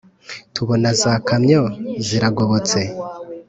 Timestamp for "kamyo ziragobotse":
1.27-2.79